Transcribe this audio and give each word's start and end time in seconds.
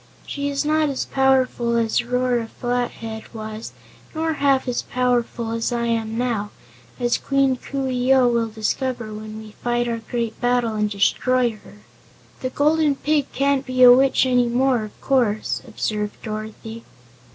She 0.25 0.49
is 0.49 0.65
not 0.65 0.89
as 0.89 1.05
powerful 1.05 1.77
as 1.77 2.03
Rora 2.03 2.47
Flathead 2.47 3.31
was, 3.35 3.71
nor 4.15 4.33
half 4.33 4.67
as 4.67 4.81
powerful 4.81 5.51
as 5.51 5.71
I 5.71 5.85
am 5.85 6.17
now, 6.17 6.49
as 6.99 7.19
Queen 7.19 7.55
Coo 7.55 7.87
ee 7.87 8.11
oh 8.11 8.27
will 8.27 8.47
discover 8.47 9.13
when 9.13 9.37
we 9.37 9.51
fight 9.63 9.87
our 9.87 9.99
great 9.99 10.41
battle 10.41 10.73
and 10.73 10.89
destroy 10.89 11.51
her." 11.63 11.81
"The 12.39 12.49
Golden 12.49 12.95
Pig 12.95 13.31
can't 13.31 13.63
be 13.63 13.83
a 13.83 13.91
witch 13.93 14.25
any 14.25 14.47
more, 14.47 14.83
of 14.85 14.99
course," 15.01 15.61
observed 15.67 16.19
Dorothy. 16.23 16.83